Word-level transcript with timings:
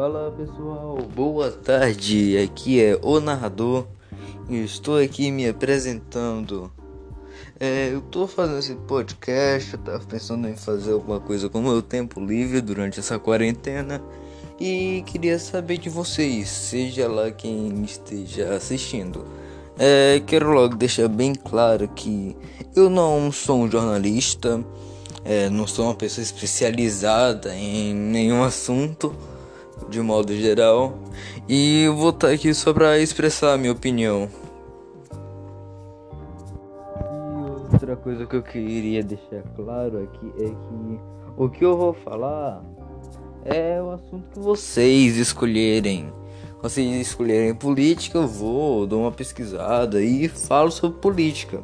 Fala 0.00 0.30
pessoal, 0.30 0.96
boa 1.14 1.50
tarde. 1.50 2.38
Aqui 2.38 2.82
é 2.82 2.98
o 3.02 3.20
narrador 3.20 3.86
e 4.48 4.64
estou 4.64 4.96
aqui 4.96 5.30
me 5.30 5.46
apresentando. 5.46 6.72
É, 7.60 7.90
eu 7.92 8.00
tô 8.00 8.26
fazendo 8.26 8.60
esse 8.60 8.74
podcast, 8.74 9.74
eu 9.74 9.78
tava 9.78 10.02
pensando 10.06 10.48
em 10.48 10.56
fazer 10.56 10.92
alguma 10.92 11.20
coisa 11.20 11.50
com 11.50 11.58
o 11.58 11.62
meu 11.62 11.82
tempo 11.82 12.18
livre 12.18 12.62
durante 12.62 12.98
essa 12.98 13.18
quarentena 13.18 14.02
e 14.58 15.04
queria 15.04 15.38
saber 15.38 15.76
de 15.76 15.90
vocês, 15.90 16.48
seja 16.48 17.06
lá 17.06 17.30
quem 17.30 17.82
esteja 17.84 18.54
assistindo. 18.54 19.26
É, 19.78 20.22
quero 20.26 20.50
logo 20.50 20.76
deixar 20.76 21.08
bem 21.08 21.34
claro 21.34 21.86
que 21.88 22.34
eu 22.74 22.88
não 22.88 23.30
sou 23.30 23.64
um 23.64 23.70
jornalista, 23.70 24.64
é, 25.22 25.50
não 25.50 25.66
sou 25.66 25.84
uma 25.84 25.94
pessoa 25.94 26.22
especializada 26.22 27.54
em 27.54 27.92
nenhum 27.92 28.42
assunto 28.42 29.14
de 29.90 30.00
modo 30.00 30.34
geral 30.34 30.94
e 31.48 31.88
vou 31.88 32.10
estar 32.10 32.30
aqui 32.30 32.54
só 32.54 32.72
para 32.72 32.98
expressar 32.98 33.54
a 33.54 33.58
minha 33.58 33.72
opinião. 33.72 34.28
Outra 37.72 37.96
coisa 37.96 38.24
que 38.24 38.36
eu 38.36 38.42
queria 38.42 39.02
deixar 39.02 39.42
claro 39.56 40.04
aqui 40.04 40.32
é 40.38 40.48
que 40.48 41.00
o 41.36 41.48
que 41.48 41.64
eu 41.64 41.76
vou 41.76 41.92
falar 41.92 42.62
é 43.44 43.82
o 43.82 43.90
assunto 43.90 44.30
que 44.32 44.38
vocês 44.38 45.16
escolherem 45.16 46.12
vocês 46.62 47.08
escolherem 47.08 47.54
política, 47.54 48.18
eu 48.18 48.26
vou, 48.26 48.86
dou 48.86 49.00
uma 49.00 49.10
pesquisada 49.10 50.02
e 50.02 50.28
falo 50.28 50.70
sobre 50.70 50.98
política. 51.00 51.62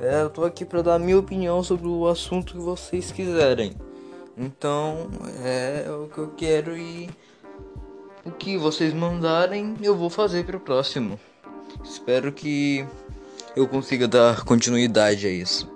É, 0.00 0.22
eu 0.22 0.30
tô 0.30 0.44
aqui 0.44 0.64
para 0.64 0.80
dar 0.80 0.98
minha 0.98 1.18
opinião 1.18 1.62
sobre 1.62 1.86
o 1.86 2.08
assunto 2.08 2.54
que 2.54 2.58
vocês 2.58 3.12
quiserem. 3.12 3.74
Então, 4.36 5.10
é 5.44 5.90
o 5.90 6.08
que 6.08 6.18
eu 6.18 6.28
quero 6.36 6.76
e 6.76 7.10
o 8.24 8.30
que 8.30 8.56
vocês 8.56 8.94
mandarem, 8.94 9.76
eu 9.82 9.96
vou 9.96 10.08
fazer 10.08 10.44
para 10.44 10.56
o 10.56 10.60
próximo. 10.60 11.18
Espero 11.84 12.32
que 12.32 12.86
eu 13.54 13.68
consiga 13.68 14.08
dar 14.08 14.44
continuidade 14.44 15.26
a 15.26 15.30
isso. 15.30 15.70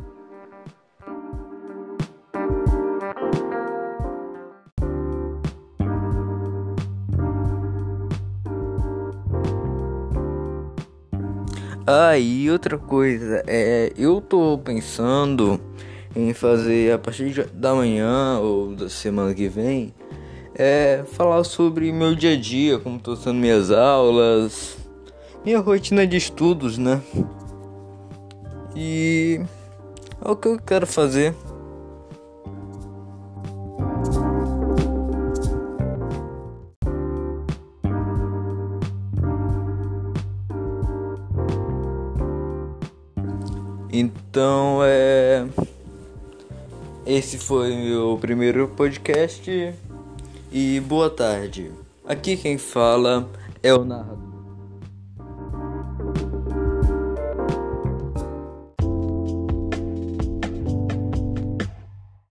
Ah, 11.89 12.19
e 12.19 12.51
outra 12.51 12.79
coisa, 12.79 13.45
é, 13.47 13.93
eu 13.97 14.21
tô 14.21 14.59
pensando 14.59 15.61
em 16.17 16.33
fazer 16.33 16.95
a 16.95 16.99
partir 16.99 17.47
da 17.53 17.75
manhã 17.75 18.39
ou 18.41 18.75
da 18.75 18.89
semana 18.89 19.35
que 19.35 19.49
vem, 19.49 19.93
é 20.55 21.05
falar 21.13 21.45
sobre 21.45 21.93
meu 21.93 22.15
dia 22.15 22.33
a 22.33 22.37
dia, 22.37 22.79
como 22.79 22.99
tô 22.99 23.15
sendo 23.15 23.35
minhas 23.35 23.71
aulas, 23.71 24.79
minha 25.45 25.61
rotina 25.61 26.07
de 26.07 26.17
estudos, 26.17 26.79
né? 26.79 27.03
E 28.75 29.41
é 30.25 30.31
o 30.31 30.35
que 30.35 30.49
eu 30.49 30.59
quero 30.59 30.87
fazer. 30.87 31.35
Então 43.93 44.81
é. 44.83 45.47
Esse 47.07 47.39
foi 47.39 47.73
meu 47.73 48.19
primeiro 48.21 48.67
podcast 48.67 49.73
e 50.51 50.81
boa 50.81 51.09
tarde. 51.09 51.71
Aqui 52.05 52.37
quem 52.37 52.59
fala 52.59 53.31
é 53.63 53.73
o 53.73 53.85
narrador. 53.85 54.26